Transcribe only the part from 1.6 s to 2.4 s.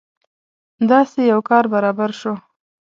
برابر شو.